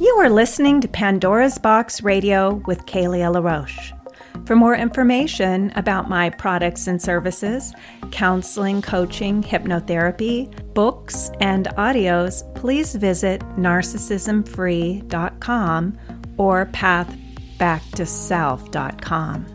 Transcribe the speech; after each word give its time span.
You 0.00 0.12
are 0.14 0.30
listening 0.30 0.80
to 0.80 0.88
Pandora's 0.88 1.58
Box 1.58 2.02
Radio 2.02 2.54
with 2.66 2.86
Kaleah 2.86 3.34
LaRoche. 3.34 3.92
For 4.46 4.56
more 4.56 4.74
information 4.74 5.70
about 5.76 6.08
my 6.08 6.30
products 6.30 6.86
and 6.86 7.02
services, 7.02 7.74
counseling, 8.10 8.80
coaching, 8.80 9.42
hypnotherapy, 9.42 10.50
books, 10.72 11.30
and 11.42 11.66
audios, 11.76 12.42
please 12.54 12.94
visit 12.94 13.42
narcissismfree.com 13.58 15.98
or 16.38 16.64
pathbacktoself.com. 16.64 19.46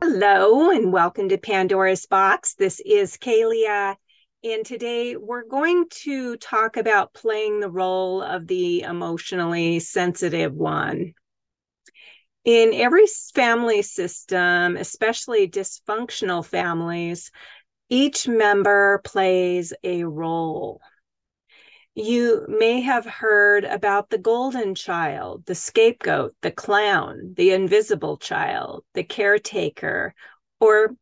Hello, 0.00 0.70
and 0.70 0.92
welcome 0.92 1.28
to 1.30 1.38
Pandora's 1.38 2.06
Box. 2.06 2.54
This 2.54 2.78
is 2.78 3.16
Kaleah 3.16 3.96
and 4.44 4.64
today 4.64 5.16
we're 5.16 5.44
going 5.44 5.86
to 5.90 6.36
talk 6.36 6.76
about 6.76 7.12
playing 7.12 7.58
the 7.58 7.70
role 7.70 8.22
of 8.22 8.46
the 8.46 8.82
emotionally 8.82 9.80
sensitive 9.80 10.54
one. 10.54 11.14
In 12.44 12.72
every 12.72 13.06
family 13.34 13.82
system, 13.82 14.76
especially 14.76 15.48
dysfunctional 15.48 16.44
families, 16.44 17.32
each 17.88 18.28
member 18.28 19.00
plays 19.04 19.72
a 19.82 20.04
role. 20.04 20.80
You 21.94 22.46
may 22.48 22.82
have 22.82 23.06
heard 23.06 23.64
about 23.64 24.08
the 24.08 24.18
golden 24.18 24.76
child, 24.76 25.46
the 25.46 25.56
scapegoat, 25.56 26.36
the 26.42 26.52
clown, 26.52 27.34
the 27.36 27.50
invisible 27.50 28.18
child, 28.18 28.84
the 28.94 29.02
caretaker, 29.02 30.14
or 30.60 30.94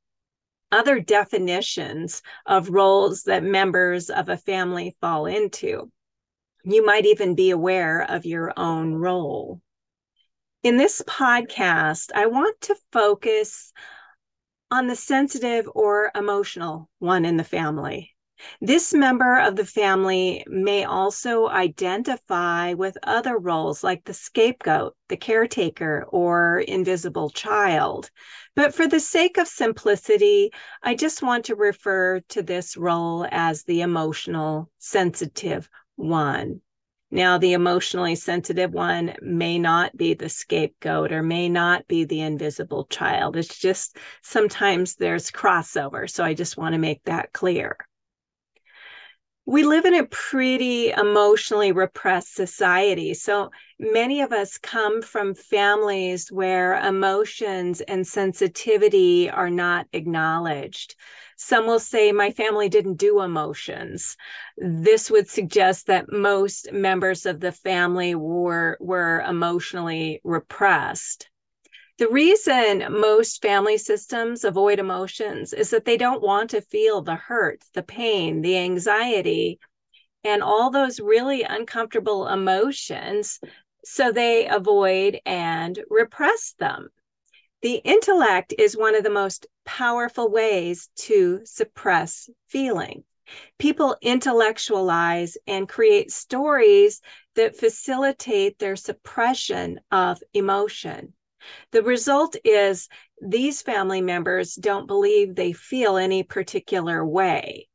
other 0.72 1.00
definitions 1.00 2.22
of 2.44 2.70
roles 2.70 3.24
that 3.24 3.42
members 3.42 4.10
of 4.10 4.28
a 4.28 4.36
family 4.36 4.96
fall 5.00 5.26
into. 5.26 5.90
You 6.64 6.84
might 6.84 7.06
even 7.06 7.34
be 7.36 7.50
aware 7.50 8.02
of 8.02 8.26
your 8.26 8.52
own 8.56 8.94
role. 8.94 9.60
In 10.62 10.76
this 10.76 11.00
podcast, 11.06 12.10
I 12.12 12.26
want 12.26 12.60
to 12.62 12.76
focus 12.90 13.72
on 14.70 14.88
the 14.88 14.96
sensitive 14.96 15.68
or 15.72 16.10
emotional 16.14 16.90
one 16.98 17.24
in 17.24 17.36
the 17.36 17.44
family. 17.44 18.15
This 18.60 18.92
member 18.92 19.38
of 19.38 19.56
the 19.56 19.64
family 19.64 20.44
may 20.46 20.84
also 20.84 21.48
identify 21.48 22.74
with 22.74 22.98
other 23.02 23.38
roles 23.38 23.82
like 23.82 24.04
the 24.04 24.12
scapegoat, 24.12 24.94
the 25.08 25.16
caretaker, 25.16 26.04
or 26.08 26.60
invisible 26.60 27.30
child. 27.30 28.10
But 28.54 28.74
for 28.74 28.86
the 28.86 29.00
sake 29.00 29.38
of 29.38 29.48
simplicity, 29.48 30.52
I 30.82 30.94
just 30.94 31.22
want 31.22 31.46
to 31.46 31.54
refer 31.54 32.20
to 32.28 32.42
this 32.42 32.76
role 32.76 33.26
as 33.30 33.64
the 33.64 33.80
emotional 33.80 34.70
sensitive 34.78 35.68
one. 35.96 36.60
Now, 37.10 37.38
the 37.38 37.54
emotionally 37.54 38.16
sensitive 38.16 38.72
one 38.72 39.16
may 39.22 39.58
not 39.58 39.96
be 39.96 40.14
the 40.14 40.28
scapegoat 40.28 41.12
or 41.12 41.22
may 41.22 41.48
not 41.48 41.86
be 41.88 42.04
the 42.04 42.20
invisible 42.20 42.84
child. 42.84 43.36
It's 43.36 43.58
just 43.58 43.96
sometimes 44.22 44.96
there's 44.96 45.30
crossover. 45.30 46.10
So 46.10 46.24
I 46.24 46.34
just 46.34 46.56
want 46.56 46.74
to 46.74 46.78
make 46.78 47.02
that 47.04 47.32
clear 47.32 47.76
we 49.46 49.62
live 49.62 49.84
in 49.84 49.94
a 49.94 50.04
pretty 50.04 50.90
emotionally 50.90 51.70
repressed 51.70 52.34
society. 52.34 53.14
So 53.14 53.52
many 53.78 54.22
of 54.22 54.32
us 54.32 54.58
come 54.58 55.02
from 55.02 55.36
families 55.36 56.32
where 56.32 56.74
emotions 56.74 57.80
and 57.80 58.04
sensitivity 58.04 59.30
are 59.30 59.48
not 59.48 59.86
acknowledged. 59.92 60.96
Some 61.36 61.66
will 61.66 61.78
say, 61.78 62.10
My 62.10 62.32
family 62.32 62.68
didn't 62.68 62.96
do 62.96 63.20
emotions. 63.20 64.16
This 64.56 65.12
would 65.12 65.28
suggest 65.28 65.86
that 65.86 66.10
most 66.10 66.72
members 66.72 67.24
of 67.24 67.38
the 67.38 67.52
family 67.52 68.16
were, 68.16 68.76
were 68.80 69.20
emotionally 69.20 70.20
repressed. 70.24 71.28
The 71.98 72.08
reason 72.08 73.00
most 73.00 73.40
family 73.40 73.78
systems 73.78 74.44
avoid 74.44 74.78
emotions 74.78 75.54
is 75.54 75.70
that 75.70 75.86
they 75.86 75.96
don't 75.96 76.20
want 76.20 76.50
to 76.50 76.60
feel 76.60 77.00
the 77.00 77.14
hurt, 77.14 77.64
the 77.72 77.82
pain, 77.82 78.42
the 78.42 78.58
anxiety, 78.58 79.58
and 80.22 80.42
all 80.42 80.70
those 80.70 81.00
really 81.00 81.42
uncomfortable 81.42 82.28
emotions. 82.28 83.40
So 83.82 84.12
they 84.12 84.46
avoid 84.46 85.20
and 85.24 85.82
repress 85.88 86.52
them. 86.58 86.90
The 87.62 87.76
intellect 87.76 88.52
is 88.58 88.76
one 88.76 88.94
of 88.94 89.02
the 89.02 89.08
most 89.08 89.46
powerful 89.64 90.30
ways 90.30 90.90
to 90.96 91.40
suppress 91.46 92.28
feeling. 92.48 93.04
People 93.58 93.96
intellectualize 94.02 95.38
and 95.46 95.66
create 95.66 96.12
stories 96.12 97.00
that 97.36 97.56
facilitate 97.56 98.58
their 98.58 98.76
suppression 98.76 99.80
of 99.90 100.22
emotion. 100.34 101.14
The 101.70 101.82
result 101.82 102.36
is 102.44 102.88
these 103.20 103.60
family 103.60 104.00
members 104.00 104.54
don't 104.54 104.86
believe 104.86 105.34
they 105.34 105.52
feel 105.52 105.98
any 105.98 106.22
particular 106.22 107.04
way. 107.04 107.68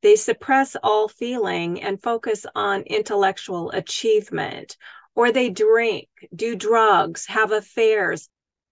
They 0.00 0.16
suppress 0.16 0.76
all 0.82 1.08
feeling 1.08 1.82
and 1.82 2.02
focus 2.02 2.46
on 2.54 2.82
intellectual 2.82 3.70
achievement, 3.70 4.76
or 5.14 5.30
they 5.30 5.50
drink, 5.50 6.08
do 6.34 6.56
drugs, 6.56 7.26
have 7.26 7.52
affairs, 7.52 8.28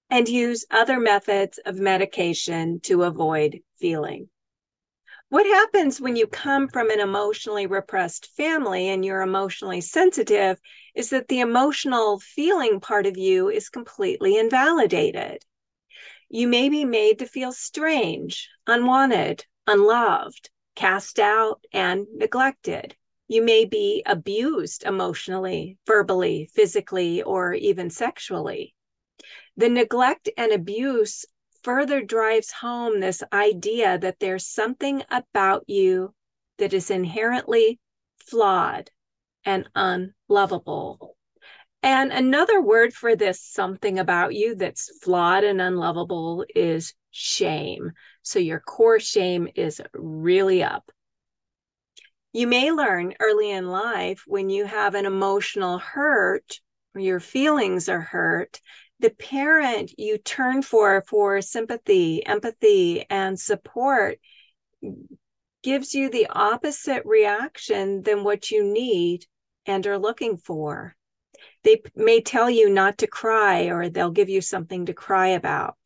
and 0.09 0.29
use 0.29 0.65
other 0.71 0.99
methods 0.99 1.59
of 1.65 1.79
medication 1.79 2.81
to 2.81 3.03
avoid 3.03 3.61
feeling. 3.77 4.31
What 5.31 5.47
happens 5.47 6.01
when 6.01 6.17
you 6.17 6.27
come 6.27 6.67
from 6.67 6.91
an 6.91 6.99
emotionally 6.99 7.69
repressed 7.69 8.27
family 8.37 8.89
and 8.89 9.05
you're 9.05 9.23
emotionally 9.23 9.81
sensitive 9.81 10.61
is 10.93 11.11
that 11.11 11.29
the 11.29 11.39
emotional 11.39 12.19
feeling 12.19 12.81
part 12.81 13.07
of 13.07 13.17
you 13.17 13.49
is 13.49 13.69
completely 13.69 14.37
invalidated. 14.37 15.45
You 16.29 16.49
may 16.49 16.69
be 16.69 16.85
made 16.85 17.21
to 17.21 17.27
feel 17.27 17.53
strange, 17.53 18.49
unwanted, 18.67 19.45
unloved, 19.69 20.51
cast 20.75 21.21
out, 21.21 21.65
and 21.73 22.09
neglected. 22.13 22.97
You 23.29 23.43
may 23.43 23.67
be 23.67 24.03
abused 24.05 24.83
emotionally, 24.83 25.79
verbally, 25.87 26.51
physically, 26.53 27.23
or 27.23 27.55
even 27.55 27.91
sexually. 27.91 28.75
The 29.57 29.69
neglect 29.69 30.29
and 30.37 30.51
abuse 30.51 31.25
further 31.63 32.03
drives 32.03 32.51
home 32.51 33.01
this 33.01 33.23
idea 33.33 33.99
that 33.99 34.19
there's 34.19 34.47
something 34.47 35.03
about 35.11 35.65
you 35.69 36.15
that 36.59 36.73
is 36.73 36.91
inherently 36.91 37.79
flawed 38.27 38.91
and 39.45 39.69
unlovable. 39.75 41.17
And 41.83 42.13
another 42.13 42.61
word 42.61 42.93
for 42.93 43.17
this 43.17 43.41
something 43.43 43.99
about 43.99 44.35
you 44.35 44.55
that's 44.55 44.99
flawed 45.03 45.45
and 45.45 45.61
unlovable 45.61 46.45
is 46.55 46.95
shame. 47.11 47.93
So 48.23 48.39
your 48.39 48.61
core 48.61 49.01
shame 49.01 49.49
is 49.55 49.81
really 49.95 50.63
up. 50.63 50.91
You 52.33 52.47
may 52.47 52.71
learn 52.71 53.15
early 53.19 53.51
in 53.51 53.69
life 53.69 54.23
when 54.27 54.51
you 54.51 54.65
have 54.65 54.95
an 54.95 55.07
emotional 55.07 55.79
hurt 55.79 56.61
or 56.95 57.01
your 57.01 57.19
feelings 57.19 57.89
are 57.89 58.01
hurt 58.01 58.61
the 59.01 59.11
parent 59.11 59.99
you 59.99 60.19
turn 60.19 60.63
for 60.63 61.03
for 61.07 61.41
sympathy, 61.41 62.25
empathy, 62.25 63.05
and 63.09 63.39
support 63.39 64.19
gives 65.63 65.95
you 65.95 66.11
the 66.11 66.27
opposite 66.31 67.05
reaction 67.05 68.03
than 68.03 68.25
what 68.25 68.51
you 68.51 68.65
need 68.65 69.27
and 69.67 69.87
are 69.87 69.99
looking 69.99 70.37
for. 70.37 70.95
They 71.65 71.83
may 71.95 72.21
tell 72.21 72.51
you 72.51 72.69
not 72.69 72.99
to 72.99 73.07
cry, 73.07 73.67
or 73.67 73.89
they'll 73.89 74.11
give 74.11 74.29
you 74.29 74.41
something 74.41 74.87
to 74.87 74.95
cry 74.95 75.29
about. 75.29 75.77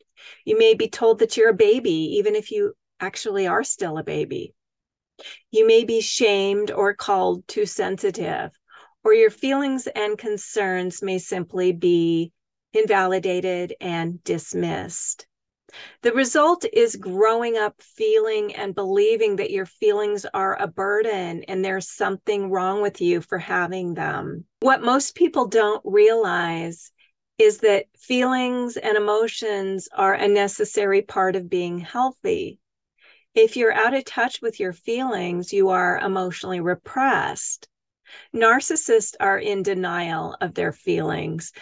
You 0.44 0.58
may 0.58 0.75
be 0.75 0.88
told 0.88 1.20
that 1.20 1.36
you're 1.36 1.50
a 1.50 1.54
baby, 1.54 2.16
even 2.19 2.34
if 2.34 2.50
you 2.50 2.75
actually 3.00 3.46
are 3.46 3.64
still 3.64 3.98
a 3.98 4.04
baby. 4.04 4.54
You 5.50 5.66
may 5.66 5.84
be 5.84 6.00
shamed 6.00 6.70
or 6.70 6.94
called 6.94 7.46
too 7.46 7.66
sensitive, 7.66 8.50
or 9.05 9.12
your 9.14 9.31
feelings 9.31 9.87
and 9.87 10.19
concerns 10.19 11.02
may 11.02 11.19
simply 11.19 11.72
be 11.72 12.32
invalidated, 12.75 13.75
and 13.81 14.23
dismissed. 14.25 15.26
The 16.03 16.12
result 16.12 16.65
is 16.71 16.97
growing 16.97 17.56
up 17.56 17.81
feeling 17.81 18.55
and 18.55 18.75
believing 18.75 19.37
that 19.37 19.50
your 19.50 19.67
feelings 19.67 20.26
are 20.26 20.61
a 20.61 20.67
burden 20.67 21.44
and 21.44 21.65
there's 21.65 21.88
something 21.88 22.50
wrong 22.50 22.82
with 22.82 23.00
you 23.00 23.21
for 23.21 23.38
having 23.38 23.94
them. 23.94 24.44
What 24.61 24.82
most 24.82 25.15
people 25.15 25.49
don't 25.49 25.81
realize 25.85 26.93
is 27.38 27.59
that 27.59 27.87
feelings 27.97 28.76
and 28.76 28.97
emotions 28.97 29.88
are 29.93 30.15
a 30.15 30.29
necessary 30.29 31.03
part 31.03 31.37
of 31.37 31.50
being 31.50 31.79
healthy. 31.79 32.61
If 33.35 33.56
you're 33.56 33.73
out 33.73 33.94
of 33.94 34.05
touch 34.05 34.41
with 34.41 34.61
your 34.61 34.73
feelings, 34.73 35.53
you 35.53 35.71
are 35.71 35.99
emotionally 35.99 36.61
repressed. 36.61 37.67
Narcissists 38.32 39.17
are 39.19 39.38
in 39.38 39.65
denial 39.65 40.37
of 40.41 40.55
their 40.55 40.73
feelings. 40.73 41.53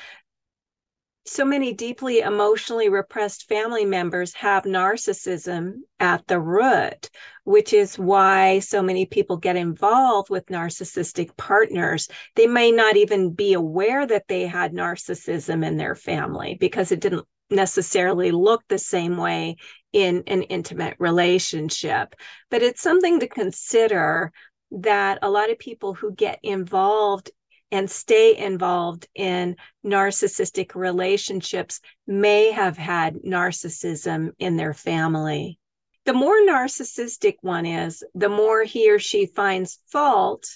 So 1.24 1.44
many 1.44 1.72
deeply 1.72 2.20
emotionally 2.20 2.88
repressed 2.88 3.48
family 3.48 3.84
members 3.84 4.34
have 4.34 4.64
narcissism 4.64 5.82
at 6.00 6.26
the 6.26 6.40
root, 6.40 7.10
which 7.44 7.72
is 7.72 7.98
why 7.98 8.58
so 8.58 8.82
many 8.82 9.06
people 9.06 9.36
get 9.36 9.56
involved 9.56 10.30
with 10.30 10.46
narcissistic 10.46 11.36
partners. 11.36 12.08
They 12.34 12.46
may 12.46 12.72
not 12.72 12.96
even 12.96 13.34
be 13.34 13.52
aware 13.52 14.04
that 14.06 14.26
they 14.28 14.46
had 14.46 14.72
narcissism 14.72 15.64
in 15.64 15.76
their 15.76 15.94
family 15.94 16.56
because 16.58 16.90
it 16.90 17.00
didn't 17.00 17.26
necessarily 17.50 18.30
look 18.30 18.62
the 18.66 18.78
same 18.78 19.16
way 19.16 19.56
in 19.92 20.24
an 20.26 20.42
intimate 20.42 20.96
relationship. 20.98 22.14
But 22.50 22.62
it's 22.62 22.82
something 22.82 23.20
to 23.20 23.28
consider 23.28 24.32
that 24.72 25.18
a 25.22 25.30
lot 25.30 25.50
of 25.50 25.58
people 25.58 25.94
who 25.94 26.12
get 26.14 26.40
involved 26.42 27.30
and 27.72 27.90
stay 27.90 28.36
involved 28.36 29.08
in 29.14 29.56
narcissistic 29.84 30.74
relationships 30.74 31.80
may 32.06 32.52
have 32.52 32.76
had 32.76 33.16
narcissism 33.22 34.32
in 34.38 34.56
their 34.56 34.74
family. 34.74 35.58
The 36.04 36.12
more 36.12 36.38
narcissistic 36.42 37.36
one 37.40 37.64
is, 37.64 38.04
the 38.14 38.28
more 38.28 38.62
he 38.62 38.90
or 38.90 38.98
she 38.98 39.24
finds 39.24 39.78
fault 39.86 40.46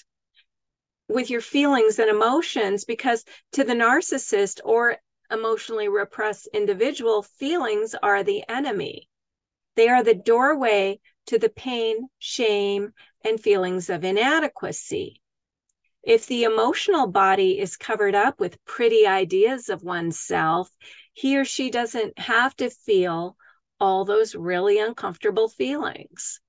with 1.09 1.29
your 1.29 1.41
feelings 1.41 1.99
and 1.99 2.09
emotions 2.09 2.85
because 2.85 3.25
to 3.53 3.63
the 3.63 3.73
narcissist 3.73 4.59
or 4.63 4.97
emotionally 5.31 5.87
repressed 5.87 6.47
individual, 6.53 7.23
feelings 7.23 7.95
are 7.95 8.23
the 8.23 8.43
enemy. 8.47 9.09
They 9.75 9.89
are 9.89 10.03
the 10.03 10.13
doorway 10.13 10.99
to 11.27 11.39
the 11.39 11.49
pain, 11.49 12.09
shame, 12.19 12.93
and 13.23 13.39
feelings 13.39 13.89
of 13.89 14.03
inadequacy. 14.03 15.21
If 16.07 16.25
the 16.25 16.45
emotional 16.45 17.07
body 17.07 17.59
is 17.59 17.75
covered 17.75 18.15
up 18.15 18.39
with 18.39 18.63
pretty 18.63 19.05
ideas 19.05 19.67
of 19.67 19.83
oneself, 19.83 20.69
he 21.11 21.37
or 21.37 21.43
she 21.43 21.69
doesn't 21.69 22.17
have 22.17 22.55
to 22.55 22.69
feel 22.69 23.35
all 23.77 24.05
those 24.05 24.33
really 24.33 24.79
uncomfortable 24.79 25.49
feelings. 25.49 26.39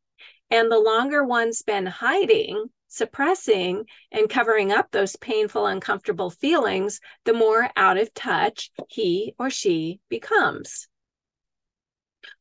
And 0.49 0.71
the 0.71 0.79
longer 0.79 1.25
one's 1.25 1.63
been 1.63 1.87
hiding, 1.87 2.71
suppressing, 2.87 3.87
and 4.13 4.31
covering 4.31 4.71
up 4.71 4.93
those 4.93 5.17
painful, 5.17 5.67
uncomfortable 5.67 6.31
feelings, 6.31 7.01
the 7.25 7.33
more 7.33 7.69
out 7.75 7.99
of 7.99 8.15
touch 8.15 8.71
he 8.89 9.35
or 9.41 9.51
she 9.51 9.99
becomes. 10.09 10.88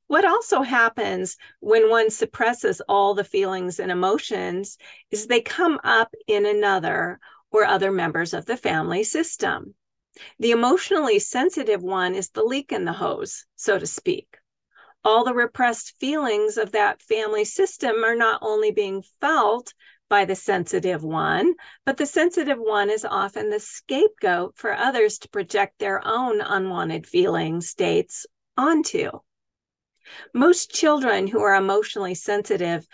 What 0.07 0.23
also 0.23 0.61
happens 0.61 1.35
when 1.59 1.89
one 1.89 2.09
suppresses 2.09 2.81
all 2.81 3.13
the 3.13 3.25
feelings 3.25 3.79
and 3.79 3.91
emotions 3.91 4.77
is 5.11 5.27
they 5.27 5.41
come 5.41 5.79
up 5.83 6.13
in 6.27 6.45
another 6.45 7.19
or 7.51 7.65
other 7.65 7.91
members 7.91 8.33
of 8.33 8.45
the 8.45 8.55
family 8.55 9.03
system. 9.03 9.75
The 10.39 10.51
emotionally 10.51 11.19
sensitive 11.19 11.83
one 11.83 12.15
is 12.15 12.29
the 12.29 12.43
leak 12.43 12.71
in 12.71 12.85
the 12.85 12.93
hose, 12.93 13.45
so 13.55 13.77
to 13.77 13.85
speak. 13.85 14.37
All 15.03 15.25
the 15.25 15.33
repressed 15.33 15.99
feelings 15.99 16.57
of 16.57 16.71
that 16.71 17.01
family 17.01 17.43
system 17.43 18.03
are 18.03 18.15
not 18.15 18.39
only 18.41 18.71
being 18.71 19.03
felt 19.19 19.73
by 20.09 20.23
the 20.23 20.35
sensitive 20.35 21.03
one, 21.03 21.53
but 21.85 21.97
the 21.97 22.05
sensitive 22.05 22.59
one 22.59 22.89
is 22.89 23.03
often 23.03 23.49
the 23.49 23.59
scapegoat 23.59 24.57
for 24.57 24.73
others 24.73 25.19
to 25.19 25.29
project 25.29 25.79
their 25.79 26.01
own 26.05 26.39
unwanted 26.39 27.05
feeling 27.05 27.59
states 27.59 28.25
onto. 28.55 29.11
Most 30.33 30.71
children 30.71 31.27
who 31.27 31.41
are 31.41 31.55
emotionally 31.55 32.15
sensitive 32.15 32.87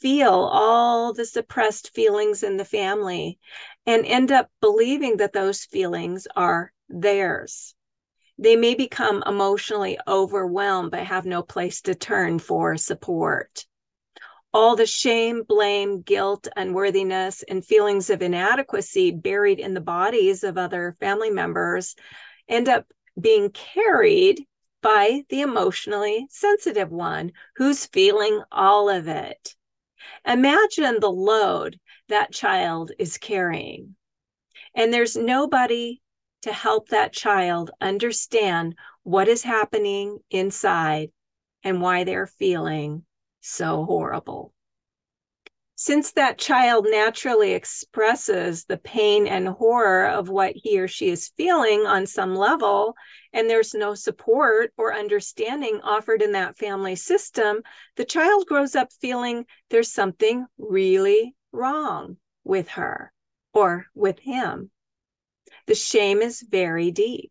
feel 0.00 0.30
all 0.30 1.12
the 1.12 1.24
suppressed 1.24 1.94
feelings 1.94 2.42
in 2.42 2.56
the 2.56 2.64
family 2.64 3.38
and 3.86 4.04
end 4.04 4.30
up 4.32 4.50
believing 4.60 5.16
that 5.18 5.32
those 5.32 5.64
feelings 5.64 6.26
are 6.36 6.72
theirs. 6.88 7.74
They 8.38 8.54
may 8.54 8.74
become 8.74 9.24
emotionally 9.26 9.98
overwhelmed 10.06 10.92
but 10.92 11.04
have 11.04 11.26
no 11.26 11.42
place 11.42 11.80
to 11.82 11.94
turn 11.94 12.38
for 12.38 12.76
support. 12.76 13.66
All 14.54 14.76
the 14.76 14.86
shame, 14.86 15.42
blame, 15.42 16.02
guilt, 16.02 16.48
unworthiness, 16.56 17.42
and 17.42 17.64
feelings 17.64 18.10
of 18.10 18.22
inadequacy 18.22 19.10
buried 19.10 19.58
in 19.58 19.74
the 19.74 19.80
bodies 19.80 20.44
of 20.44 20.56
other 20.56 20.96
family 21.00 21.30
members 21.30 21.96
end 22.48 22.68
up 22.68 22.86
being 23.20 23.50
carried 23.50 24.46
by 24.80 25.24
the 25.28 25.40
emotionally 25.40 26.26
sensitive 26.30 26.90
one 26.90 27.32
who's 27.56 27.86
feeling 27.86 28.42
all 28.50 28.88
of 28.88 29.08
it. 29.08 29.54
Imagine 30.24 31.00
the 31.00 31.10
load 31.10 31.78
that 32.08 32.32
child 32.32 32.92
is 32.98 33.18
carrying. 33.18 33.96
And 34.74 34.92
there's 34.92 35.16
nobody 35.16 36.00
to 36.42 36.52
help 36.52 36.88
that 36.88 37.12
child 37.12 37.70
understand 37.80 38.76
what 39.02 39.28
is 39.28 39.42
happening 39.42 40.18
inside 40.30 41.10
and 41.64 41.80
why 41.82 42.04
they're 42.04 42.26
feeling 42.26 43.04
so 43.40 43.84
horrible. 43.84 44.52
Since 45.80 46.10
that 46.14 46.38
child 46.38 46.88
naturally 46.90 47.52
expresses 47.52 48.64
the 48.64 48.78
pain 48.78 49.28
and 49.28 49.46
horror 49.46 50.06
of 50.06 50.28
what 50.28 50.56
he 50.56 50.80
or 50.80 50.88
she 50.88 51.08
is 51.08 51.28
feeling 51.36 51.86
on 51.86 52.06
some 52.08 52.34
level, 52.34 52.96
and 53.32 53.48
there's 53.48 53.74
no 53.74 53.94
support 53.94 54.72
or 54.76 54.92
understanding 54.92 55.80
offered 55.82 56.20
in 56.20 56.32
that 56.32 56.58
family 56.58 56.96
system, 56.96 57.62
the 57.94 58.04
child 58.04 58.46
grows 58.46 58.74
up 58.74 58.92
feeling 58.94 59.46
there's 59.70 59.92
something 59.92 60.48
really 60.58 61.36
wrong 61.52 62.16
with 62.42 62.66
her 62.70 63.12
or 63.54 63.86
with 63.94 64.18
him. 64.18 64.72
The 65.66 65.76
shame 65.76 66.22
is 66.22 66.42
very 66.42 66.90
deep. 66.90 67.30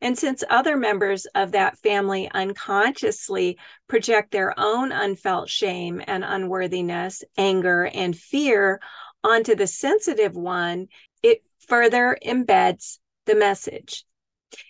And 0.00 0.18
since 0.18 0.44
other 0.48 0.76
members 0.76 1.26
of 1.26 1.52
that 1.52 1.78
family 1.78 2.30
unconsciously 2.32 3.58
project 3.88 4.30
their 4.30 4.58
own 4.58 4.92
unfelt 4.92 5.48
shame 5.48 6.02
and 6.06 6.24
unworthiness, 6.24 7.24
anger, 7.36 7.84
and 7.84 8.16
fear 8.16 8.80
onto 9.22 9.54
the 9.54 9.66
sensitive 9.66 10.36
one, 10.36 10.88
it 11.22 11.42
further 11.68 12.16
embeds 12.24 12.98
the 13.26 13.34
message. 13.34 14.04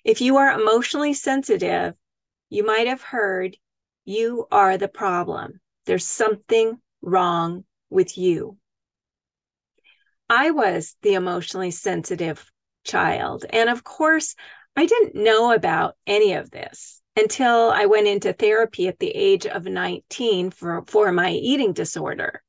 If 0.04 0.20
you 0.20 0.36
are 0.38 0.58
emotionally 0.58 1.14
sensitive, 1.14 1.94
you 2.48 2.64
might 2.64 2.86
have 2.86 3.02
heard 3.02 3.56
you 4.04 4.46
are 4.50 4.78
the 4.78 4.88
problem. 4.88 5.60
There's 5.86 6.06
something 6.06 6.80
wrong 7.02 7.64
with 7.90 8.16
you. 8.16 8.58
I 10.28 10.50
was 10.52 10.96
the 11.02 11.14
emotionally 11.14 11.70
sensitive 11.70 12.44
child. 12.84 13.44
And 13.48 13.68
of 13.68 13.84
course, 13.84 14.36
I 14.76 14.86
didn't 14.86 15.14
know 15.14 15.52
about 15.52 15.96
any 16.06 16.32
of 16.32 16.50
this 16.50 17.00
until 17.16 17.70
I 17.70 17.86
went 17.86 18.08
into 18.08 18.32
therapy 18.32 18.88
at 18.88 18.98
the 18.98 19.10
age 19.10 19.46
of 19.46 19.64
19 19.64 20.50
for, 20.50 20.84
for 20.86 21.12
my 21.12 21.30
eating 21.30 21.72
disorder. 21.72 22.42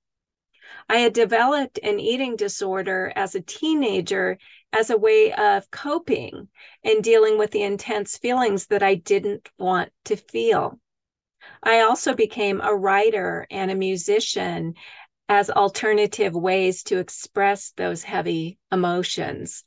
I 0.90 0.98
had 0.98 1.14
developed 1.14 1.80
an 1.82 2.00
eating 2.00 2.36
disorder 2.36 3.12
as 3.16 3.36
a 3.36 3.42
teenager 3.42 4.38
as 4.74 4.90
a 4.90 4.98
way 4.98 5.34
of 5.34 5.70
coping 5.70 6.48
and 6.84 7.04
dealing 7.04 7.38
with 7.38 7.52
the 7.52 7.64
intense 7.64 8.18
feelings 8.18 8.68
that 8.68 8.84
I 8.84 8.96
didn't 8.96 9.50
want 9.58 9.92
to 10.06 10.16
feel. 10.16 10.80
I 11.62 11.82
also 11.82 12.16
became 12.16 12.62
a 12.62 12.76
writer 12.76 13.46
and 13.52 13.70
a 13.70 13.76
musician 13.76 14.76
as 15.28 15.50
alternative 15.50 16.34
ways 16.34 16.84
to 16.84 16.98
express 16.98 17.72
those 17.72 18.04
heavy 18.04 18.58
emotions. 18.72 19.64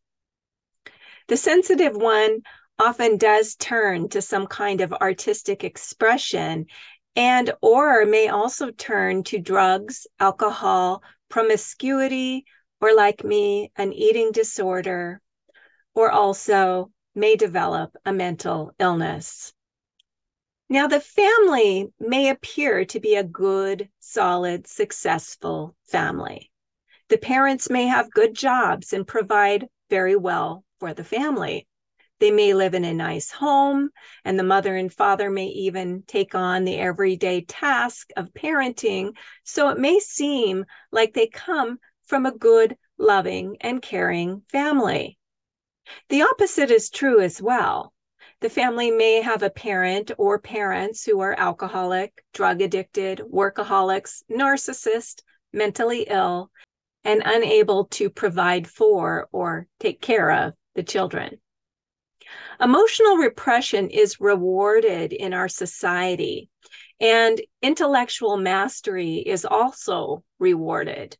The 1.28 1.37
sensitive 1.37 1.94
one 1.94 2.40
often 2.78 3.18
does 3.18 3.54
turn 3.54 4.08
to 4.11 4.23
some 4.23 4.47
kind 4.47 4.80
of 4.80 4.92
artistic 4.92 5.62
expression 5.62 6.66
and 7.14 7.52
or 7.61 8.06
may 8.06 8.28
also 8.28 8.70
turn 8.70 9.25
to 9.25 9.38
drugs, 9.38 10.06
alcohol, 10.18 11.02
promiscuity, 11.28 12.47
or 12.80 12.94
like 12.94 13.25
me, 13.25 13.73
an 13.76 13.92
eating 13.92 14.32
disorder, 14.32 15.20
or 15.94 16.11
also 16.11 16.90
may 17.14 17.37
develop 17.37 17.94
a 18.06 18.12
mental 18.12 18.73
illness. 18.78 19.52
Now, 20.70 20.87
the 20.87 21.00
family 21.00 21.92
may 21.99 22.30
appear 22.30 22.85
to 22.87 23.00
be 23.00 23.16
a 23.16 23.25
good, 23.25 23.90
solid, 23.99 24.66
successful 24.66 25.75
family. 25.87 26.50
The 27.08 27.18
parents 27.18 27.68
may 27.68 27.87
have 27.88 28.11
good 28.11 28.35
jobs 28.35 28.92
and 28.92 29.06
provide 29.06 29.68
very 29.88 30.16
well 30.16 30.64
for 30.80 30.95
the 30.95 31.04
family. 31.04 31.66
They 32.21 32.30
may 32.33 32.52
live 32.52 32.75
in 32.75 32.85
a 32.85 32.92
nice 32.92 33.30
home, 33.30 33.90
and 34.25 34.38
the 34.38 34.45
mother 34.45 34.75
and 34.75 34.92
father 34.92 35.30
may 35.30 35.47
even 35.47 36.02
take 36.07 36.35
on 36.35 36.64
the 36.64 36.76
everyday 36.76 37.42
task 37.42 38.11
of 38.16 38.35
parenting. 38.35 39.16
So 39.45 39.68
it 39.68 39.78
may 39.78 40.00
seem 40.00 40.64
like 40.90 41.14
they 41.14 41.28
come 41.28 41.78
from 42.07 42.26
a 42.26 42.37
good, 42.37 42.76
loving, 42.99 43.59
and 43.61 43.80
caring 43.80 44.42
family. 44.49 45.16
The 46.09 46.23
opposite 46.23 46.71
is 46.71 46.90
true 46.90 47.21
as 47.21 47.40
well. 47.40 47.92
The 48.40 48.50
family 48.50 48.90
may 48.90 49.23
have 49.23 49.42
a 49.42 49.50
parent 49.50 50.11
or 50.18 50.38
parents 50.38 51.04
who 51.04 51.21
are 51.21 51.38
alcoholic, 51.38 52.25
drug 52.35 52.61
addicted, 52.61 53.18
workaholics, 53.21 54.23
narcissist, 54.30 55.23
mentally 55.52 56.02
ill, 56.09 56.50
and 57.04 57.22
unable 57.24 57.86
to 57.86 58.10
provide 58.10 58.66
for 58.66 59.28
or 59.32 59.66
take 59.78 60.00
care 60.00 60.30
of 60.30 60.54
the 60.74 60.82
children. 60.82 61.40
Emotional 62.60 63.16
repression 63.16 63.90
is 63.90 64.20
rewarded 64.20 65.12
in 65.12 65.32
our 65.32 65.48
society, 65.48 66.48
and 67.00 67.40
intellectual 67.62 68.36
mastery 68.36 69.16
is 69.16 69.44
also 69.44 70.24
rewarded. 70.38 71.16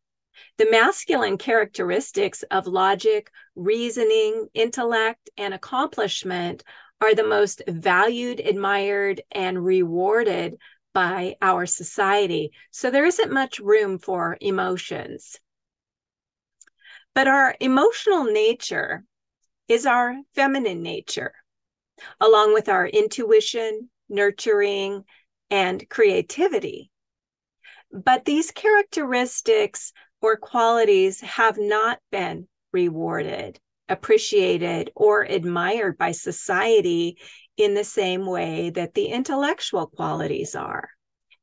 The 0.57 0.71
masculine 0.71 1.39
characteristics 1.39 2.43
of 2.51 2.67
logic, 2.67 3.31
reasoning, 3.55 4.49
intellect, 4.55 5.31
and 5.37 5.55
accomplishment 5.55 6.65
are 7.01 7.15
the 7.15 7.25
most 7.27 7.63
valued, 7.69 8.41
admired, 8.41 9.21
and 9.31 9.65
rewarded 9.65 10.59
by 10.93 11.37
our 11.41 11.67
society. 11.67 12.51
So 12.73 12.91
there 12.91 13.07
isn't 13.07 13.33
much 13.33 13.61
room 13.61 13.99
for 13.99 14.37
emotions. 14.41 15.39
But 17.19 17.27
our 17.27 17.57
emotional 17.59 18.23
nature 18.23 19.03
is 19.67 19.87
our 19.87 20.15
feminine 20.37 20.85
nature, 20.85 21.33
along 22.21 22.55
with 22.55 22.69
our 22.69 22.87
intuition, 22.87 23.91
nurturing, 24.09 25.05
and 25.51 25.89
creativity. 25.91 26.93
But 27.91 28.25
these 28.25 28.53
characteristics 28.53 29.93
or 30.21 30.37
qualities 30.37 31.21
have 31.23 31.59
not 31.59 31.99
been 32.13 32.47
rewarded, 32.71 33.59
appreciated, 33.89 34.93
or 34.95 35.23
admired 35.23 35.99
by 35.99 36.13
society 36.13 37.19
in 37.57 37.75
the 37.75 37.83
same 37.83 38.27
way 38.27 38.71
that 38.71 38.95
the 38.95 39.07
intellectual 39.07 39.89
qualities 39.89 40.55
are. 40.55 40.89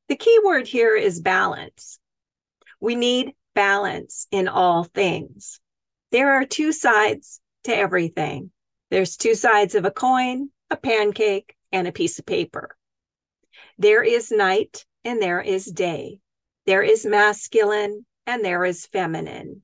The 0.07 0.15
key 0.15 0.39
word 0.41 0.67
here 0.67 0.95
is 0.95 1.19
balance. 1.19 1.99
We 2.79 2.95
need 2.95 3.33
balance 3.55 4.25
in 4.31 4.47
all 4.47 4.85
things. 4.85 5.59
There 6.15 6.31
are 6.31 6.45
two 6.45 6.71
sides 6.71 7.41
to 7.65 7.75
everything. 7.75 8.49
There's 8.89 9.17
two 9.17 9.35
sides 9.35 9.75
of 9.75 9.83
a 9.83 9.91
coin, 9.91 10.49
a 10.69 10.77
pancake, 10.77 11.53
and 11.73 11.89
a 11.89 11.91
piece 11.91 12.19
of 12.19 12.25
paper. 12.25 12.77
There 13.77 14.01
is 14.01 14.31
night 14.31 14.85
and 15.03 15.21
there 15.21 15.41
is 15.41 15.65
day. 15.65 16.21
There 16.65 16.81
is 16.81 17.05
masculine 17.05 18.05
and 18.25 18.45
there 18.45 18.63
is 18.63 18.85
feminine. 18.85 19.63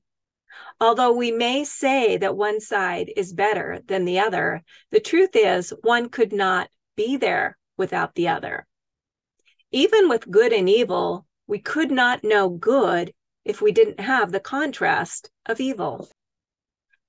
Although 0.78 1.12
we 1.12 1.32
may 1.32 1.64
say 1.64 2.18
that 2.18 2.36
one 2.36 2.60
side 2.60 3.10
is 3.16 3.32
better 3.32 3.80
than 3.86 4.04
the 4.04 4.18
other, 4.18 4.62
the 4.90 5.00
truth 5.00 5.34
is 5.34 5.72
one 5.80 6.10
could 6.10 6.34
not 6.34 6.68
be 6.96 7.16
there 7.16 7.56
without 7.78 8.14
the 8.14 8.28
other. 8.28 8.66
Even 9.70 10.06
with 10.10 10.30
good 10.30 10.52
and 10.52 10.68
evil, 10.68 11.26
we 11.46 11.60
could 11.60 11.90
not 11.90 12.24
know 12.24 12.50
good 12.50 13.14
if 13.42 13.62
we 13.62 13.72
didn't 13.72 14.00
have 14.00 14.30
the 14.30 14.38
contrast 14.38 15.30
of 15.46 15.58
evil. 15.58 16.10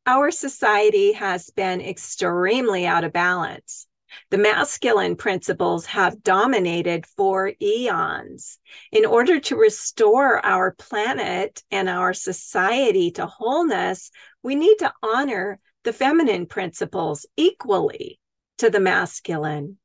Our 0.05 0.31
society 0.31 1.13
has 1.13 1.49
been 1.49 1.79
extremely 1.79 2.85
out 2.85 3.05
of 3.05 3.13
balance. 3.13 3.87
The 4.31 4.37
masculine 4.37 5.15
principles 5.15 5.85
have 5.85 6.21
dominated 6.21 7.05
for 7.05 7.53
eons. 7.61 8.59
In 8.91 9.05
order 9.05 9.39
to 9.39 9.55
restore 9.55 10.45
our 10.45 10.71
planet 10.71 11.63
and 11.71 11.87
our 11.87 12.13
society 12.13 13.11
to 13.11 13.25
wholeness, 13.25 14.11
we 14.41 14.55
need 14.55 14.75
to 14.79 14.93
honor 15.01 15.61
the 15.83 15.93
feminine 15.93 16.47
principles 16.47 17.25
equally 17.37 18.19
to 18.57 18.69
the 18.69 18.81
masculine. 18.81 19.77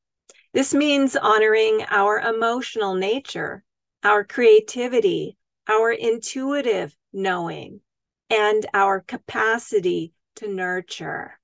This 0.52 0.74
means 0.74 1.14
honoring 1.14 1.84
our 1.88 2.18
emotional 2.18 2.96
nature, 2.96 3.62
our 4.02 4.24
creativity, 4.24 5.36
our 5.68 5.92
intuitive 5.92 6.92
knowing, 7.12 7.80
and 8.30 8.66
our 8.74 9.00
capacity 9.00 10.12
to 10.36 10.48
nurture. 10.48 11.38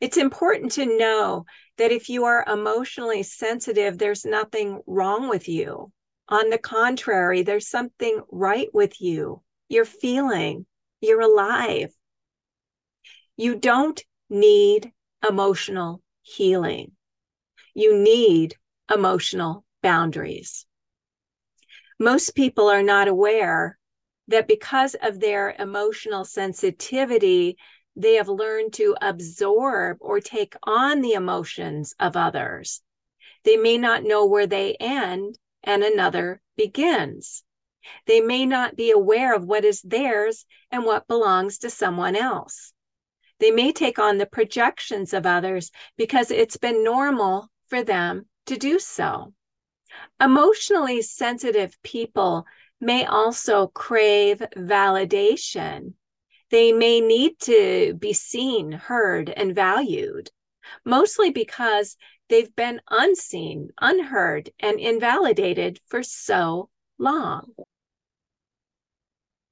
It's 0.00 0.16
important 0.16 0.72
to 0.72 0.98
know 0.98 1.46
that 1.76 1.92
if 1.92 2.08
you 2.08 2.24
are 2.24 2.44
emotionally 2.46 3.22
sensitive, 3.22 3.98
there's 3.98 4.24
nothing 4.24 4.82
wrong 4.86 5.28
with 5.28 5.48
you. 5.48 5.92
On 6.28 6.50
the 6.50 6.58
contrary, 6.58 7.42
there's 7.42 7.68
something 7.68 8.22
right 8.30 8.68
with 8.72 9.00
you. 9.00 9.42
You're 9.68 9.84
feeling, 9.84 10.66
you're 11.00 11.20
alive. 11.20 11.92
You 13.36 13.56
don't 13.56 14.02
need 14.28 14.92
emotional 15.28 16.02
healing. 16.22 16.92
You 17.74 17.98
need 17.98 18.56
emotional 18.92 19.64
boundaries. 19.82 20.66
Most 21.98 22.34
people 22.34 22.68
are 22.68 22.82
not 22.82 23.08
aware 23.08 23.78
that 24.30 24.48
because 24.48 24.94
of 24.94 25.20
their 25.20 25.54
emotional 25.58 26.24
sensitivity, 26.24 27.56
they 27.96 28.14
have 28.14 28.28
learned 28.28 28.72
to 28.74 28.96
absorb 29.00 29.98
or 30.00 30.20
take 30.20 30.54
on 30.62 31.00
the 31.00 31.12
emotions 31.12 31.94
of 31.98 32.16
others. 32.16 32.80
They 33.44 33.56
may 33.56 33.78
not 33.78 34.04
know 34.04 34.26
where 34.26 34.46
they 34.46 34.74
end 34.74 35.36
and 35.64 35.82
another 35.82 36.40
begins. 36.56 37.42
They 38.06 38.20
may 38.20 38.46
not 38.46 38.76
be 38.76 38.92
aware 38.92 39.34
of 39.34 39.44
what 39.44 39.64
is 39.64 39.82
theirs 39.82 40.46
and 40.70 40.84
what 40.84 41.08
belongs 41.08 41.58
to 41.58 41.70
someone 41.70 42.14
else. 42.14 42.72
They 43.40 43.50
may 43.50 43.72
take 43.72 43.98
on 43.98 44.18
the 44.18 44.26
projections 44.26 45.12
of 45.12 45.26
others 45.26 45.70
because 45.96 46.30
it's 46.30 46.58
been 46.58 46.84
normal 46.84 47.50
for 47.68 47.82
them 47.82 48.26
to 48.46 48.56
do 48.56 48.78
so. 48.78 49.32
Emotionally 50.20 51.02
sensitive 51.02 51.76
people 51.82 52.46
may 52.80 53.04
also 53.04 53.66
crave 53.68 54.38
validation 54.56 55.94
they 56.50 56.72
may 56.72 57.00
need 57.00 57.38
to 57.40 57.94
be 57.94 58.12
seen, 58.12 58.72
heard, 58.72 59.30
and 59.30 59.54
valued, 59.54 60.30
mostly 60.84 61.30
because 61.30 61.96
they've 62.28 62.54
been 62.56 62.80
unseen, 62.90 63.70
unheard, 63.80 64.50
and 64.58 64.80
invalidated 64.80 65.80
for 65.86 66.02
so 66.02 66.68
long. 66.98 67.54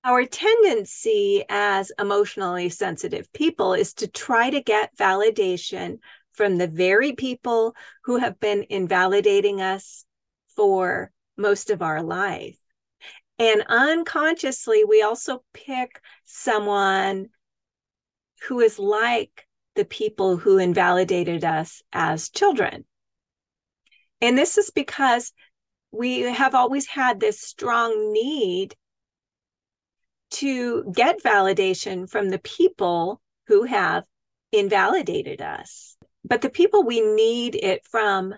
Our 0.02 0.24
tendency 0.24 1.44
as 1.48 1.92
emotionally 1.98 2.68
sensitive 2.68 3.32
people 3.32 3.74
is 3.74 3.94
to 3.94 4.08
try 4.08 4.50
to 4.50 4.60
get 4.60 4.96
validation 4.96 5.98
from 6.32 6.56
the 6.56 6.68
very 6.68 7.12
people 7.12 7.74
who 8.04 8.16
have 8.16 8.40
been 8.40 8.66
invalidating 8.70 9.60
us 9.60 10.04
for 10.56 11.12
most 11.36 11.70
of 11.70 11.82
our 11.82 12.02
life. 12.02 12.58
And 13.38 13.64
unconsciously, 13.68 14.84
we 14.84 15.02
also 15.02 15.44
pick 15.52 16.00
someone 16.24 17.28
who 18.48 18.60
is 18.60 18.78
like 18.78 19.46
the 19.76 19.84
people 19.84 20.36
who 20.36 20.58
invalidated 20.58 21.44
us 21.44 21.82
as 21.92 22.30
children. 22.30 22.84
And 24.20 24.36
this 24.36 24.58
is 24.58 24.70
because 24.70 25.32
we 25.92 26.22
have 26.22 26.56
always 26.56 26.88
had 26.88 27.20
this 27.20 27.40
strong 27.40 28.12
need 28.12 28.74
to 30.30 30.90
get 30.92 31.22
validation 31.22 32.10
from 32.10 32.28
the 32.28 32.40
people 32.40 33.20
who 33.46 33.62
have 33.62 34.04
invalidated 34.50 35.40
us. 35.40 35.96
But 36.24 36.42
the 36.42 36.50
people 36.50 36.82
we 36.82 37.00
need 37.00 37.54
it 37.54 37.86
from 37.86 38.34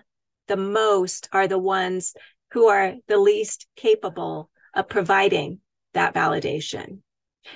the 0.47 0.57
most 0.57 1.27
are 1.31 1.47
the 1.47 1.57
ones 1.57 2.13
who 2.51 2.67
are 2.67 2.93
the 3.07 3.17
least 3.17 3.65
capable 3.75 4.50
of 4.73 4.89
providing 4.89 5.59
that 5.93 6.13
validation. 6.13 6.99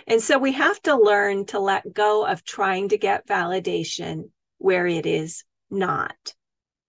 And 0.08 0.22
so 0.22 0.38
we 0.38 0.54
have 0.54 0.82
to 0.84 0.96
learn 0.96 1.46
to 1.48 1.60
let 1.60 1.94
go 1.94 2.26
of 2.26 2.44
trying 2.44 2.90
to 2.90 2.98
get 2.98 3.28
validation 3.28 4.30
where 4.58 4.88
it 4.88 5.06
is 5.06 5.44
not. 5.70 6.16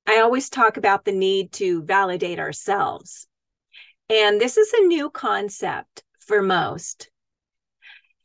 I 0.06 0.20
always 0.20 0.48
talk 0.48 0.76
about 0.76 1.04
the 1.04 1.12
need 1.12 1.52
to 1.54 1.82
validate 1.82 2.38
ourselves. 2.38 3.26
And 4.08 4.40
this 4.40 4.56
is 4.56 4.72
a 4.72 4.86
new 4.86 5.10
concept 5.10 6.04
for 6.20 6.42
most. 6.42 7.10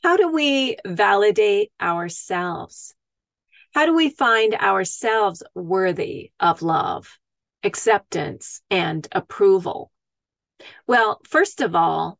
How 0.03 0.17
do 0.17 0.31
we 0.31 0.77
validate 0.85 1.71
ourselves? 1.81 2.93
How 3.73 3.85
do 3.85 3.95
we 3.95 4.09
find 4.09 4.53
ourselves 4.53 5.43
worthy 5.55 6.31
of 6.39 6.61
love, 6.61 7.07
acceptance, 7.63 8.61
and 8.69 9.07
approval? 9.11 9.90
Well, 10.87 11.21
first 11.27 11.61
of 11.61 11.75
all, 11.75 12.19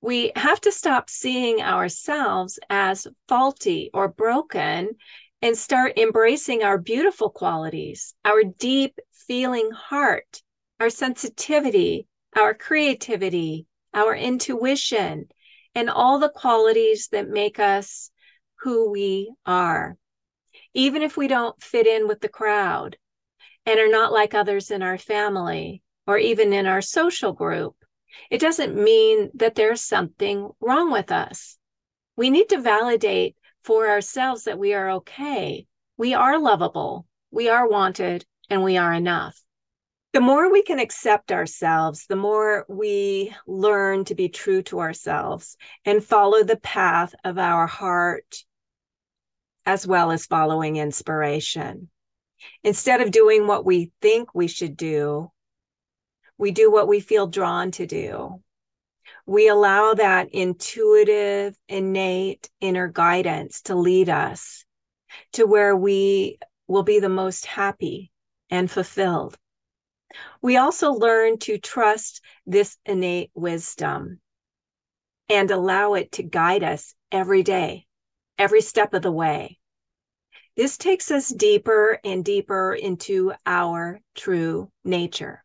we 0.00 0.32
have 0.36 0.60
to 0.62 0.72
stop 0.72 1.10
seeing 1.10 1.60
ourselves 1.60 2.58
as 2.68 3.06
faulty 3.28 3.90
or 3.92 4.08
broken 4.08 4.96
and 5.42 5.56
start 5.56 5.98
embracing 5.98 6.62
our 6.62 6.78
beautiful 6.78 7.30
qualities, 7.30 8.14
our 8.24 8.42
deep 8.44 8.98
feeling 9.12 9.70
heart, 9.70 10.42
our 10.80 10.90
sensitivity, 10.90 12.06
our 12.34 12.54
creativity, 12.54 13.66
our 13.94 14.14
intuition, 14.14 15.28
and 15.74 15.90
all 15.90 16.18
the 16.18 16.28
qualities 16.28 17.08
that 17.12 17.28
make 17.28 17.58
us 17.58 18.10
who 18.60 18.90
we 18.90 19.32
are. 19.44 19.96
Even 20.74 21.02
if 21.02 21.16
we 21.16 21.28
don't 21.28 21.62
fit 21.62 21.86
in 21.86 22.08
with 22.08 22.20
the 22.20 22.28
crowd 22.28 22.96
and 23.64 23.78
are 23.78 23.90
not 23.90 24.12
like 24.12 24.34
others 24.34 24.70
in 24.70 24.82
our 24.82 24.98
family, 24.98 25.82
or 26.06 26.18
even 26.18 26.52
in 26.52 26.66
our 26.66 26.82
social 26.82 27.32
group, 27.32 27.74
it 28.30 28.40
doesn't 28.40 28.74
mean 28.74 29.30
that 29.34 29.54
there's 29.54 29.82
something 29.82 30.50
wrong 30.60 30.90
with 30.90 31.12
us. 31.12 31.58
We 32.16 32.30
need 32.30 32.48
to 32.50 32.60
validate 32.60 33.36
for 33.64 33.88
ourselves 33.88 34.44
that 34.44 34.58
we 34.58 34.74
are 34.74 34.90
okay, 34.90 35.66
We 35.98 36.12
are 36.14 36.38
lovable, 36.38 37.06
we 37.30 37.48
are 37.48 37.68
wanted, 37.68 38.24
and 38.50 38.62
we 38.62 38.76
are 38.76 38.92
enough. 38.92 39.40
The 40.12 40.20
more 40.20 40.50
we 40.50 40.62
can 40.62 40.78
accept 40.78 41.32
ourselves, 41.32 42.06
the 42.06 42.16
more 42.16 42.64
we 42.68 43.34
learn 43.46 44.04
to 44.06 44.14
be 44.14 44.28
true 44.28 44.62
to 44.64 44.80
ourselves 44.80 45.56
and 45.84 46.04
follow 46.04 46.42
the 46.42 46.58
path 46.58 47.14
of 47.24 47.38
our 47.38 47.66
heart, 47.66 48.44
as 49.64 49.86
well 49.86 50.10
as 50.10 50.26
following 50.26 50.76
inspiration. 50.76 51.90
Instead 52.62 53.00
of 53.00 53.10
doing 53.10 53.46
what 53.46 53.64
we 53.64 53.90
think 54.00 54.34
we 54.34 54.48
should 54.48 54.76
do, 54.76 55.30
we 56.38 56.50
do 56.50 56.70
what 56.70 56.88
we 56.88 57.00
feel 57.00 57.26
drawn 57.26 57.70
to 57.72 57.86
do. 57.86 58.42
We 59.24 59.48
allow 59.48 59.94
that 59.94 60.34
intuitive, 60.34 61.56
innate 61.68 62.48
inner 62.60 62.88
guidance 62.88 63.62
to 63.62 63.74
lead 63.74 64.08
us 64.08 64.64
to 65.32 65.46
where 65.46 65.74
we 65.74 66.38
will 66.66 66.82
be 66.82 67.00
the 67.00 67.08
most 67.08 67.46
happy 67.46 68.10
and 68.50 68.70
fulfilled. 68.70 69.36
We 70.40 70.56
also 70.56 70.92
learn 70.92 71.38
to 71.40 71.58
trust 71.58 72.22
this 72.46 72.76
innate 72.84 73.30
wisdom 73.34 74.20
and 75.28 75.50
allow 75.50 75.94
it 75.94 76.12
to 76.12 76.22
guide 76.22 76.62
us 76.62 76.94
every 77.10 77.42
day, 77.42 77.86
every 78.38 78.60
step 78.60 78.94
of 78.94 79.02
the 79.02 79.12
way. 79.12 79.58
This 80.56 80.78
takes 80.78 81.10
us 81.10 81.28
deeper 81.28 81.98
and 82.04 82.24
deeper 82.24 82.72
into 82.72 83.32
our 83.44 84.00
true 84.14 84.70
nature. 84.84 85.44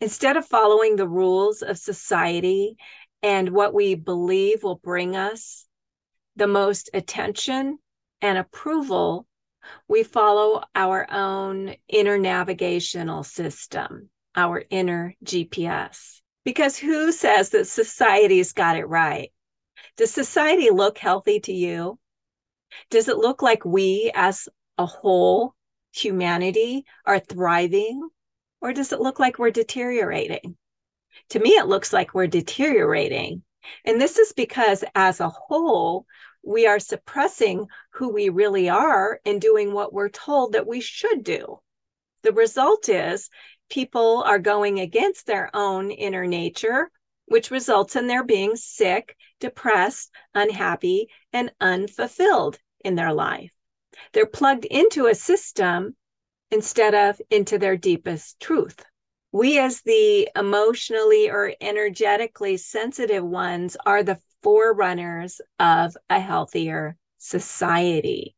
Instead 0.00 0.36
of 0.36 0.46
following 0.46 0.96
the 0.96 1.08
rules 1.08 1.62
of 1.62 1.78
society 1.78 2.76
and 3.22 3.50
what 3.50 3.74
we 3.74 3.94
believe 3.94 4.62
will 4.62 4.76
bring 4.76 5.16
us 5.16 5.66
the 6.36 6.46
most 6.46 6.90
attention 6.94 7.78
and 8.22 8.38
approval, 8.38 9.26
we 9.88 10.02
follow 10.02 10.62
our 10.74 11.10
own 11.10 11.74
inner 11.88 12.18
navigational 12.18 13.24
system, 13.24 14.08
our 14.34 14.64
inner 14.70 15.14
GPS. 15.24 16.20
Because 16.44 16.78
who 16.78 17.12
says 17.12 17.50
that 17.50 17.66
society's 17.66 18.52
got 18.52 18.76
it 18.76 18.86
right? 18.86 19.32
Does 19.96 20.12
society 20.12 20.70
look 20.70 20.96
healthy 20.98 21.40
to 21.40 21.52
you? 21.52 21.98
Does 22.90 23.08
it 23.08 23.18
look 23.18 23.42
like 23.42 23.64
we 23.64 24.10
as 24.14 24.48
a 24.78 24.86
whole, 24.86 25.54
humanity, 25.92 26.84
are 27.04 27.18
thriving? 27.18 28.08
Or 28.60 28.72
does 28.72 28.92
it 28.92 29.00
look 29.00 29.18
like 29.18 29.38
we're 29.38 29.50
deteriorating? 29.50 30.56
To 31.30 31.38
me, 31.38 31.50
it 31.50 31.66
looks 31.66 31.92
like 31.92 32.14
we're 32.14 32.26
deteriorating. 32.26 33.42
And 33.84 34.00
this 34.00 34.18
is 34.18 34.32
because, 34.32 34.84
as 34.94 35.20
a 35.20 35.28
whole, 35.28 36.06
we 36.42 36.66
are 36.66 36.78
suppressing 36.78 37.66
who 37.90 38.08
we 38.08 38.28
really 38.28 38.68
are 38.68 39.20
and 39.24 39.40
doing 39.40 39.72
what 39.72 39.92
we're 39.92 40.08
told 40.08 40.52
that 40.52 40.66
we 40.66 40.80
should 40.80 41.22
do. 41.22 41.60
The 42.22 42.32
result 42.32 42.88
is 42.88 43.30
people 43.68 44.22
are 44.22 44.38
going 44.38 44.80
against 44.80 45.26
their 45.26 45.50
own 45.54 45.90
inner 45.90 46.26
nature, 46.26 46.90
which 47.26 47.50
results 47.50 47.96
in 47.96 48.06
their 48.06 48.24
being 48.24 48.56
sick, 48.56 49.16
depressed, 49.40 50.10
unhappy, 50.34 51.08
and 51.32 51.52
unfulfilled 51.60 52.58
in 52.80 52.94
their 52.94 53.12
life. 53.12 53.52
They're 54.12 54.26
plugged 54.26 54.64
into 54.64 55.06
a 55.06 55.14
system 55.14 55.96
instead 56.50 56.94
of 56.94 57.20
into 57.30 57.58
their 57.58 57.76
deepest 57.76 58.40
truth. 58.40 58.84
We, 59.32 59.58
as 59.58 59.82
the 59.82 60.28
emotionally 60.34 61.30
or 61.30 61.52
energetically 61.60 62.56
sensitive 62.56 63.24
ones, 63.24 63.76
are 63.84 64.02
the 64.02 64.18
forerunners 64.42 65.40
of 65.58 65.96
a 66.08 66.18
healthier 66.18 66.96
society. 67.18 68.34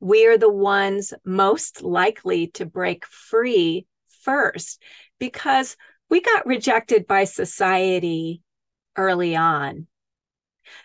We 0.00 0.26
are 0.26 0.38
the 0.38 0.52
ones 0.52 1.12
most 1.24 1.82
likely 1.82 2.48
to 2.52 2.64
break 2.64 3.04
free 3.06 3.86
first 4.22 4.80
because 5.18 5.76
we 6.08 6.20
got 6.20 6.46
rejected 6.46 7.06
by 7.06 7.24
society 7.24 8.42
early 8.96 9.36
on. 9.36 9.86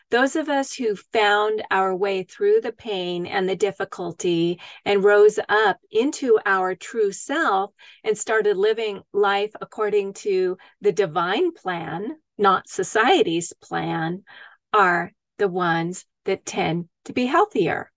Those 0.09 0.35
of 0.35 0.47
us 0.47 0.73
who 0.73 0.95
found 0.95 1.63
our 1.71 1.95
way 1.95 2.23
through 2.23 2.61
the 2.61 2.71
pain 2.71 3.25
and 3.25 3.49
the 3.49 3.55
difficulty 3.55 4.61
and 4.85 5.03
rose 5.03 5.39
up 5.49 5.79
into 5.89 6.39
our 6.45 6.75
true 6.75 7.11
self 7.11 7.73
and 8.03 8.17
started 8.17 8.55
living 8.55 9.01
life 9.11 9.51
according 9.59 10.13
to 10.13 10.57
the 10.81 10.91
divine 10.91 11.51
plan, 11.51 12.15
not 12.37 12.69
society's 12.69 13.53
plan, 13.53 14.23
are 14.71 15.11
the 15.37 15.47
ones 15.47 16.05
that 16.25 16.45
tend 16.45 16.89
to 17.05 17.13
be 17.13 17.25
healthier. 17.25 17.91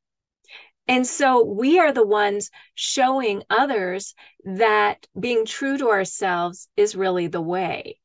And 0.88 1.06
so 1.06 1.44
we 1.44 1.78
are 1.78 1.92
the 1.92 2.06
ones 2.06 2.50
showing 2.74 3.42
others 3.50 4.14
that 4.44 5.06
being 5.18 5.44
true 5.44 5.76
to 5.78 5.90
ourselves 5.90 6.68
is 6.76 6.94
really 6.94 7.26
the 7.26 7.42
way. 7.42 7.98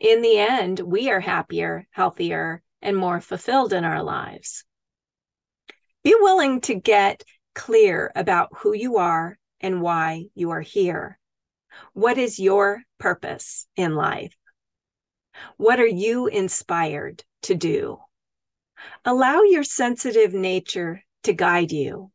In 0.00 0.22
the 0.22 0.38
end, 0.38 0.80
we 0.80 1.10
are 1.10 1.20
happier, 1.20 1.86
healthier, 1.90 2.62
and 2.82 2.96
more 2.96 3.20
fulfilled 3.20 3.72
in 3.72 3.84
our 3.84 4.02
lives. 4.02 4.64
Be 6.04 6.14
willing 6.18 6.60
to 6.62 6.74
get 6.74 7.22
clear 7.54 8.10
about 8.14 8.50
who 8.58 8.74
you 8.74 8.98
are 8.98 9.38
and 9.60 9.80
why 9.80 10.26
you 10.34 10.50
are 10.50 10.60
here. 10.60 11.18
What 11.92 12.18
is 12.18 12.38
your 12.38 12.82
purpose 12.98 13.66
in 13.76 13.94
life? 13.94 14.36
What 15.56 15.80
are 15.80 15.86
you 15.86 16.26
inspired 16.26 17.24
to 17.42 17.54
do? 17.54 17.98
Allow 19.04 19.42
your 19.42 19.64
sensitive 19.64 20.34
nature 20.34 21.02
to 21.22 21.32
guide 21.32 21.72
you. 21.72 22.10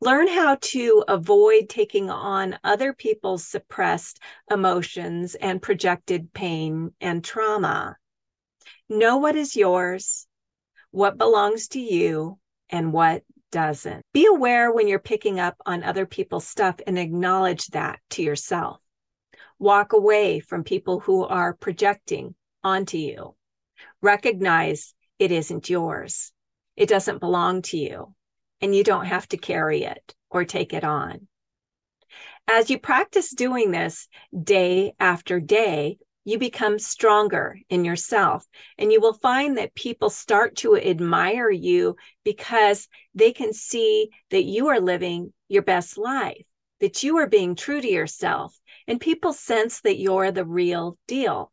Learn 0.00 0.28
how 0.28 0.56
to 0.60 1.04
avoid 1.08 1.68
taking 1.68 2.10
on 2.10 2.58
other 2.64 2.92
people's 2.92 3.46
suppressed 3.46 4.18
emotions 4.50 5.34
and 5.34 5.60
projected 5.60 6.32
pain 6.32 6.94
and 7.00 7.24
trauma. 7.24 7.96
Know 8.88 9.18
what 9.18 9.36
is 9.36 9.56
yours, 9.56 10.26
what 10.90 11.18
belongs 11.18 11.68
to 11.68 11.80
you, 11.80 12.38
and 12.70 12.92
what 12.92 13.22
doesn't. 13.50 14.04
Be 14.12 14.26
aware 14.26 14.72
when 14.72 14.88
you're 14.88 14.98
picking 14.98 15.40
up 15.40 15.56
on 15.64 15.82
other 15.82 16.06
people's 16.06 16.46
stuff 16.46 16.76
and 16.86 16.98
acknowledge 16.98 17.66
that 17.68 18.00
to 18.10 18.22
yourself. 18.22 18.80
Walk 19.58 19.92
away 19.92 20.40
from 20.40 20.64
people 20.64 21.00
who 21.00 21.24
are 21.24 21.54
projecting 21.54 22.34
onto 22.62 22.98
you. 22.98 23.34
Recognize 24.02 24.94
it 25.18 25.32
isn't 25.32 25.70
yours. 25.70 26.32
It 26.76 26.88
doesn't 26.88 27.20
belong 27.20 27.62
to 27.62 27.76
you, 27.76 28.14
and 28.60 28.74
you 28.74 28.84
don't 28.84 29.06
have 29.06 29.26
to 29.28 29.36
carry 29.36 29.82
it 29.84 30.14
or 30.30 30.44
take 30.44 30.72
it 30.72 30.84
on. 30.84 31.26
As 32.46 32.70
you 32.70 32.78
practice 32.78 33.30
doing 33.30 33.70
this 33.70 34.08
day 34.32 34.94
after 34.98 35.40
day, 35.40 35.98
you 36.28 36.38
become 36.38 36.78
stronger 36.78 37.58
in 37.70 37.86
yourself 37.86 38.46
and 38.76 38.92
you 38.92 39.00
will 39.00 39.14
find 39.14 39.56
that 39.56 39.74
people 39.74 40.10
start 40.10 40.56
to 40.56 40.76
admire 40.76 41.48
you 41.48 41.96
because 42.22 42.86
they 43.14 43.32
can 43.32 43.54
see 43.54 44.10
that 44.28 44.42
you 44.42 44.68
are 44.68 44.78
living 44.78 45.32
your 45.48 45.62
best 45.62 45.96
life, 45.96 46.44
that 46.80 47.02
you 47.02 47.16
are 47.16 47.28
being 47.28 47.54
true 47.54 47.80
to 47.80 47.88
yourself, 47.88 48.54
and 48.86 49.00
people 49.00 49.32
sense 49.32 49.80
that 49.80 49.98
you're 49.98 50.30
the 50.30 50.44
real 50.44 50.98
deal 51.06 51.50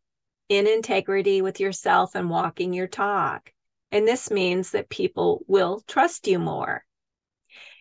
in 0.50 0.68
integrity 0.68 1.42
with 1.42 1.62
yourself 1.62 2.14
and 2.14 2.30
walking 2.30 2.74
your 2.74 2.88
talk. 2.88 3.54
And 3.94 4.06
this 4.06 4.30
means 4.30 4.72
that 4.72 4.90
people 4.90 5.46
will 5.48 5.82
trust 5.88 6.28
you 6.28 6.38
more. 6.38 6.84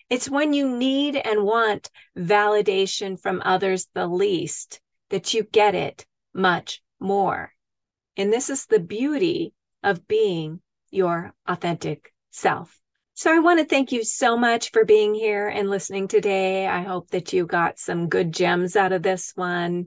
It's 0.09 0.31
when 0.31 0.53
you 0.53 0.69
need 0.69 1.17
and 1.17 1.43
want 1.43 1.91
validation 2.17 3.21
from 3.21 3.43
others 3.45 3.89
the 3.95 4.07
least 4.07 4.81
that 5.11 5.35
you 5.35 5.43
get 5.43 5.75
it 5.75 6.07
much 6.33 6.84
more. 7.05 7.53
And 8.17 8.33
this 8.33 8.51
is 8.51 8.67
the 8.67 8.81
beauty 8.81 9.55
of 9.83 10.09
being 10.09 10.61
your 10.91 11.33
authentic 11.47 12.13
self. 12.31 12.81
So 13.17 13.33
I 13.33 13.39
want 13.39 13.61
to 13.61 13.65
thank 13.65 13.93
you 13.93 14.03
so 14.03 14.37
much 14.37 14.73
for 14.73 14.85
being 14.85 15.15
here 15.15 15.47
and 15.47 15.71
listening 15.71 16.09
today. 16.09 16.67
I 16.67 16.83
hope 16.83 17.11
that 17.11 17.33
you 17.33 17.47
got 17.47 17.79
some 17.79 18.09
good 18.09 18.33
gems 18.33 18.75
out 18.75 18.91
of 18.91 19.05
this 19.05 19.31
one. 19.37 19.87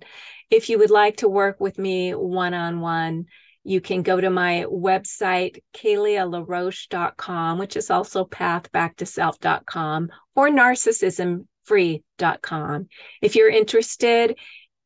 If 0.49 0.69
you 0.69 0.77
would 0.77 0.91
like 0.91 1.17
to 1.17 1.27
work 1.27 1.59
with 1.59 1.77
me 1.77 2.15
one 2.15 2.53
on 2.53 2.79
one, 2.79 3.25
you 3.65 3.81
can 3.81 4.01
go 4.01 4.21
to 4.21 4.29
my 4.29 4.63
website, 4.71 5.61
kaleahlaroche.com, 5.75 7.57
which 7.57 7.75
is 7.75 7.89
also 7.89 8.23
pathbacktoself.com 8.23 10.09
or 10.33 10.47
narcissismfree.com. 10.47 12.87
If 13.21 13.35
you're 13.35 13.49
interested 13.49 14.37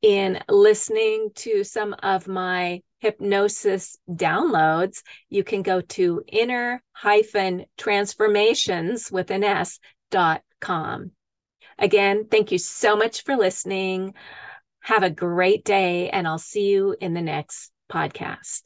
in 0.02 0.40
listening 0.50 1.30
to 1.36 1.64
some 1.64 1.94
of 1.94 2.28
my 2.28 2.82
hypnosis 3.00 3.98
downloads, 4.10 5.04
you 5.30 5.44
can 5.44 5.62
go 5.62 5.82
to 5.82 6.24
inner 6.28 6.82
hyphen 6.92 7.66
transformations 7.78 9.12
with 9.12 9.32
an 9.32 9.44
S 9.44 9.80
dot 10.10 10.42
com. 10.60 11.12
Again, 11.78 12.28
thank 12.30 12.52
you 12.52 12.58
so 12.58 12.96
much 12.96 13.24
for 13.24 13.36
listening. 13.36 14.14
Have 14.82 15.04
a 15.04 15.10
great 15.10 15.64
day, 15.64 16.10
and 16.10 16.28
I'll 16.28 16.38
see 16.38 16.70
you 16.70 16.96
in 17.00 17.14
the 17.14 17.22
next 17.22 17.72
podcast. 17.92 18.64